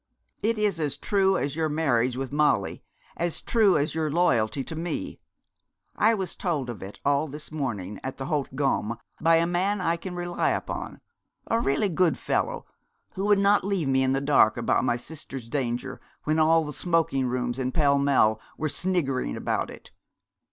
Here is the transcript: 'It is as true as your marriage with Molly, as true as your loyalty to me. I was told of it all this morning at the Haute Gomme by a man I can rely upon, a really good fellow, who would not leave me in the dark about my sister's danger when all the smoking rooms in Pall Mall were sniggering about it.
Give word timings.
'It 0.41 0.57
is 0.57 0.79
as 0.79 0.97
true 0.97 1.37
as 1.37 1.55
your 1.55 1.69
marriage 1.69 2.17
with 2.17 2.31
Molly, 2.31 2.81
as 3.17 3.39
true 3.39 3.77
as 3.77 3.93
your 3.93 4.09
loyalty 4.09 4.63
to 4.63 4.75
me. 4.75 5.19
I 5.95 6.15
was 6.15 6.35
told 6.35 6.71
of 6.71 6.81
it 6.81 6.99
all 7.05 7.27
this 7.27 7.51
morning 7.51 7.99
at 8.03 8.17
the 8.17 8.25
Haute 8.25 8.55
Gomme 8.55 8.95
by 9.21 9.35
a 9.35 9.45
man 9.45 9.79
I 9.79 9.97
can 9.97 10.15
rely 10.15 10.49
upon, 10.49 11.01
a 11.45 11.59
really 11.59 11.87
good 11.87 12.17
fellow, 12.17 12.65
who 13.13 13.25
would 13.27 13.37
not 13.37 13.63
leave 13.63 13.87
me 13.89 14.01
in 14.01 14.13
the 14.13 14.21
dark 14.21 14.57
about 14.57 14.83
my 14.83 14.95
sister's 14.95 15.47
danger 15.47 16.01
when 16.23 16.39
all 16.39 16.63
the 16.63 16.73
smoking 16.73 17.27
rooms 17.27 17.59
in 17.59 17.71
Pall 17.71 17.99
Mall 17.99 18.41
were 18.57 18.69
sniggering 18.69 19.37
about 19.37 19.69
it. 19.69 19.91